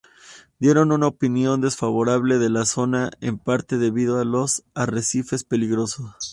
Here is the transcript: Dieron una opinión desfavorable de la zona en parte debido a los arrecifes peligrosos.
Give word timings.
Dieron 0.57 0.91
una 0.91 1.05
opinión 1.05 1.61
desfavorable 1.61 2.39
de 2.39 2.49
la 2.49 2.65
zona 2.65 3.11
en 3.21 3.37
parte 3.37 3.77
debido 3.77 4.19
a 4.19 4.25
los 4.25 4.63
arrecifes 4.73 5.43
peligrosos. 5.43 6.09